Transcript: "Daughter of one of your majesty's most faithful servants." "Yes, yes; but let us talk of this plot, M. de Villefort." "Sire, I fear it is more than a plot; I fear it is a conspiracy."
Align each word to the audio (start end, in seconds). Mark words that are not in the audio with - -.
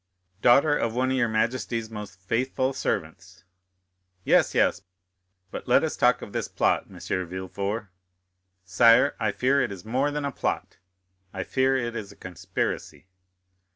"Daughter 0.41 0.75
of 0.75 0.95
one 0.95 1.11
of 1.11 1.17
your 1.17 1.27
majesty's 1.27 1.91
most 1.91 2.19
faithful 2.19 2.73
servants." 2.73 3.43
"Yes, 4.23 4.55
yes; 4.55 4.81
but 5.51 5.67
let 5.67 5.83
us 5.83 5.95
talk 5.95 6.23
of 6.23 6.33
this 6.33 6.47
plot, 6.47 6.87
M. 6.89 6.97
de 6.97 7.23
Villefort." 7.27 7.87
"Sire, 8.65 9.15
I 9.19 9.31
fear 9.31 9.61
it 9.61 9.71
is 9.71 9.85
more 9.85 10.09
than 10.09 10.25
a 10.25 10.31
plot; 10.31 10.79
I 11.35 11.43
fear 11.43 11.77
it 11.77 11.95
is 11.95 12.11
a 12.11 12.15
conspiracy." 12.15 13.05